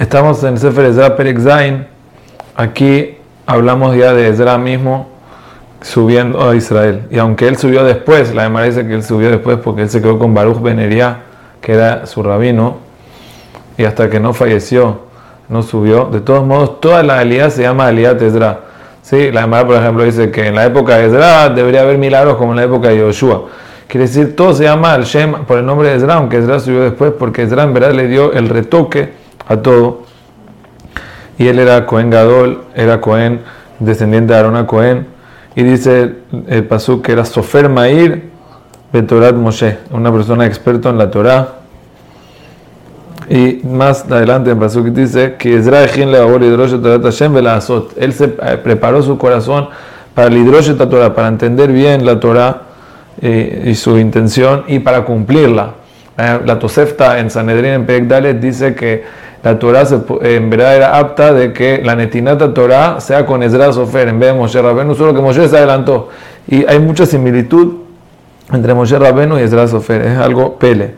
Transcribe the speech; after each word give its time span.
Estamos 0.00 0.42
en 0.44 0.56
Sefer 0.56 0.86
Ezra 0.86 1.14
Perek. 1.14 1.38
Aquí 2.56 3.18
hablamos 3.44 3.94
ya 3.94 4.14
de 4.14 4.28
Ezra 4.28 4.56
mismo 4.56 5.08
subiendo 5.82 6.48
a 6.48 6.56
Israel. 6.56 7.02
Y 7.10 7.18
aunque 7.18 7.46
él 7.46 7.58
subió 7.58 7.84
después, 7.84 8.34
la 8.34 8.44
demás 8.44 8.64
dice 8.64 8.86
que 8.86 8.94
él 8.94 9.02
subió 9.02 9.30
después 9.30 9.58
porque 9.62 9.82
él 9.82 9.90
se 9.90 10.00
quedó 10.00 10.18
con 10.18 10.32
Baruch 10.32 10.62
Beneria, 10.62 11.18
que 11.60 11.74
era 11.74 12.06
su 12.06 12.22
rabino, 12.22 12.78
y 13.76 13.84
hasta 13.84 14.08
que 14.08 14.18
no 14.20 14.32
falleció, 14.32 15.00
no 15.50 15.62
subió. 15.62 16.06
De 16.06 16.22
todos 16.22 16.46
modos, 16.46 16.80
toda 16.80 17.02
la 17.02 17.18
aliyah 17.18 17.50
se 17.50 17.60
llama 17.60 17.86
aliyah 17.88 18.12
Ezra. 18.12 18.60
¿Sí? 19.02 19.30
La 19.30 19.42
demás, 19.42 19.64
por 19.64 19.76
ejemplo, 19.76 20.04
dice 20.04 20.30
que 20.30 20.46
en 20.46 20.54
la 20.54 20.64
época 20.64 20.96
de 20.96 21.08
Ezra 21.08 21.50
debería 21.50 21.82
haber 21.82 21.98
milagros 21.98 22.36
como 22.36 22.52
en 22.52 22.56
la 22.56 22.64
época 22.64 22.88
de 22.88 22.96
Yoshua. 23.00 23.48
Quiere 23.86 24.06
decir, 24.06 24.34
todo 24.34 24.54
se 24.54 24.64
llama 24.64 24.94
al 24.94 25.04
Shem 25.04 25.44
por 25.44 25.58
el 25.58 25.66
nombre 25.66 25.90
de 25.90 25.96
Ezra, 25.96 26.14
aunque 26.14 26.38
Ezra 26.38 26.58
subió 26.58 26.80
después, 26.80 27.12
porque 27.18 27.42
Ezra 27.42 27.64
en 27.64 27.74
verdad 27.74 27.92
le 27.92 28.08
dio 28.08 28.32
el 28.32 28.48
retoque 28.48 29.19
a 29.50 29.56
todo. 29.58 30.04
Y 31.36 31.48
él 31.48 31.58
era 31.58 31.84
Cohen 31.84 32.08
Gadol, 32.10 32.62
era 32.74 33.00
Cohen, 33.00 33.40
descendiente 33.80 34.32
de 34.32 34.38
Arona 34.38 34.66
Cohen. 34.66 35.06
Y 35.56 35.62
dice 35.64 36.14
el 36.46 36.64
Pasuk 36.64 37.04
que 37.04 37.12
era 37.12 37.24
Sofer 37.24 37.68
Mair 37.68 38.30
Betorat 38.92 39.34
Moshe, 39.34 39.78
una 39.90 40.12
persona 40.12 40.46
experta 40.46 40.90
en 40.90 40.98
la 40.98 41.10
Torah. 41.10 41.56
Y 43.28 43.60
más 43.64 44.04
adelante 44.10 44.50
en 44.50 44.58
Pasuk 44.58 44.86
dice 44.86 45.36
que 45.38 45.56
Él 45.56 45.64
se 48.12 48.24
eh, 48.24 48.58
preparó 48.62 49.02
su 49.02 49.18
corazón 49.18 49.68
para 50.14 50.28
el 50.28 50.50
Torah, 50.76 51.14
para 51.14 51.28
entender 51.28 51.72
bien 51.72 52.04
la 52.04 52.18
Torah 52.18 52.62
y, 53.22 53.74
su 53.74 53.98
intención 53.98 54.64
y 54.66 54.80
para 54.80 55.04
cumplirla. 55.04 55.74
La 56.16 56.58
Tosefta 56.58 57.18
en 57.18 57.30
Sanedrín 57.30 57.70
en 57.70 57.86
Pek 57.86 58.04
dice 58.40 58.74
que 58.74 59.04
la 59.42 59.58
Torah 59.58 59.84
en 60.22 60.50
verdad 60.50 60.76
era 60.76 60.98
apta 60.98 61.32
de 61.32 61.52
que 61.52 61.80
la 61.82 61.96
netinata 61.96 62.52
Torah 62.52 63.00
sea 63.00 63.24
con 63.24 63.42
Ezra 63.42 63.72
Sofer 63.72 64.08
en 64.08 64.18
vez 64.20 64.32
de 64.32 64.38
Moshe 64.38 64.60
Rabenu, 64.60 64.94
solo 64.94 65.14
que 65.14 65.20
Moshe 65.20 65.48
se 65.48 65.56
adelantó. 65.56 66.10
Y 66.46 66.66
hay 66.66 66.78
mucha 66.78 67.06
similitud 67.06 67.74
entre 68.52 68.74
Moshe 68.74 68.98
Rabenu 68.98 69.38
y 69.38 69.42
Ezra 69.42 69.66
Sofer, 69.68 70.02
es 70.02 70.18
algo 70.18 70.58
pele. 70.58 70.94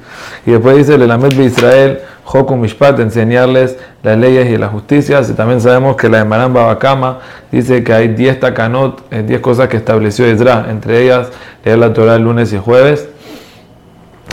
Y 0.47 0.53
después 0.53 0.77
dice 0.77 0.95
el 0.95 1.03
Elamed 1.03 1.35
de 1.35 1.45
Israel, 1.45 2.01
Joku 2.25 2.57
Mishpat, 2.57 2.99
enseñarles 3.01 3.77
las 4.03 4.17
leyes 4.17 4.49
y 4.49 4.57
las 4.57 4.71
justicias. 4.71 5.29
Y 5.31 5.35
también 5.35 5.61
sabemos 5.61 5.97
que 5.97 6.09
la 6.09 6.19
de 6.19 6.25
Maran 6.25 6.53
Babakama 6.53 7.19
dice 7.51 7.85
que 7.85 7.93
hay 7.93 8.09
10 8.09 8.41
takanot, 8.41 9.11
10 9.11 9.31
eh, 9.31 9.41
cosas 9.41 9.69
que 9.69 9.77
estableció 9.77 10.27
Ezra, 10.27 10.67
entre 10.71 11.03
ellas 11.03 11.29
leer 11.65 11.79
la 11.79 11.93
Torah 11.93 12.17
el 12.17 12.23
lunes 12.23 12.53
y 12.53 12.59
jueves. 12.59 13.09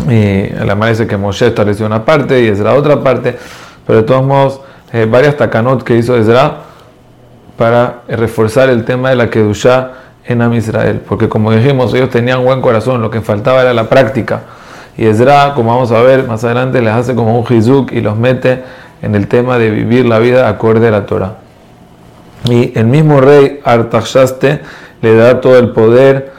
Y 0.08 0.50
la 0.66 0.76
Mara 0.76 0.92
dice 0.92 1.08
que 1.08 1.17
Moshe 1.17 1.48
estableció 1.48 1.86
una 1.86 2.05
parte 2.05 2.42
y 2.42 2.48
Ezra 2.48 2.73
otra 2.73 3.03
parte, 3.03 3.38
pero 3.90 4.02
de 4.02 4.06
todos 4.06 4.23
modos, 4.23 4.62
eh, 4.94 5.08
varias 5.09 5.36
takanot 5.36 5.82
que 5.82 5.98
hizo 5.98 6.16
Ezra 6.16 6.58
para 7.58 8.02
reforzar 8.08 8.70
el 8.70 8.86
tema 8.86 9.09
de 9.09 9.16
la 9.16 9.32
Kedushá 9.32 9.94
en 10.28 10.44
Am 10.44 10.54
Israel, 10.54 11.02
porque 11.09 11.28
como 11.28 11.52
dijimos, 11.52 11.92
ellos 11.95 12.12
tenían 12.12 12.44
buen 12.44 12.62
corazón, 12.62 13.02
lo 13.02 13.10
que 13.10 13.22
faltaba 13.22 13.64
era 13.64 13.73
la 13.73 13.90
práctica. 13.90 14.42
Y 14.95 15.08
Ezra, 15.08 15.54
como 15.56 15.72
vamos 15.72 15.92
a 15.92 16.04
ver 16.04 16.28
más 16.28 16.44
adelante, 16.44 16.84
les 16.84 16.94
hace 16.94 17.16
como 17.16 17.40
un 17.40 17.52
hizuk 17.52 17.92
y 17.92 18.02
los 18.02 18.16
mete 18.16 18.62
en 19.02 19.16
el 19.16 19.28
tema 19.28 19.58
de 19.58 19.72
vivir 19.72 20.06
la 20.06 20.20
vida 20.20 20.48
acorde 20.48 20.90
a 20.90 20.92
la 20.92 21.08
Torah. 21.08 21.38
Y 22.44 22.78
el 22.78 22.86
mismo 22.86 23.20
rey 23.22 23.60
Artaxaste 23.64 24.62
le 25.02 25.16
da 25.16 25.42
todo 25.42 25.58
el 25.58 25.72
poder 25.72 26.32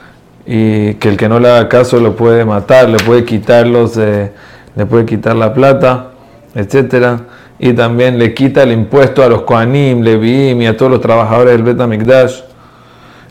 y 0.47 0.95
que 0.95 1.09
el 1.09 1.17
que 1.17 1.29
no 1.29 1.41
le 1.41 1.51
haga 1.51 1.69
caso 1.69 1.99
lo 1.99 2.15
puede 2.15 2.45
matar, 2.45 2.89
le 2.89 2.99
puede 2.99 3.25
quitar 3.25 3.67
le 3.67 4.87
puede 4.87 5.05
quitar 5.05 5.35
la 5.35 5.53
plata, 5.53 6.11
etcétera, 6.55 7.21
y 7.59 7.73
también 7.73 8.19
le 8.19 8.35
quita 8.35 8.63
el 8.63 8.73
impuesto 8.73 9.23
a 9.23 9.29
los 9.29 9.43
Koanim, 9.43 10.03
Leviim 10.03 10.63
y 10.63 10.67
a 10.67 10.77
todos 10.77 10.91
los 10.91 11.01
trabajadores 11.01 11.53
del 11.53 11.63
Bet 11.63 11.81
HaMikdash 11.81 12.41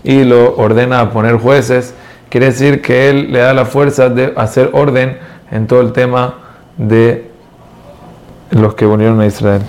y 0.03 0.23
lo 0.23 0.55
ordena 0.55 1.01
a 1.01 1.09
poner 1.11 1.35
jueces, 1.37 1.93
quiere 2.29 2.47
decir 2.47 2.81
que 2.81 3.09
él 3.09 3.31
le 3.31 3.39
da 3.39 3.53
la 3.53 3.65
fuerza 3.65 4.09
de 4.09 4.33
hacer 4.35 4.69
orden 4.73 5.17
en 5.51 5.67
todo 5.67 5.81
el 5.81 5.91
tema 5.91 6.35
de 6.77 7.29
los 8.51 8.75
que 8.75 8.85
unieron 8.85 9.19
a 9.19 9.25
Israel. 9.25 9.61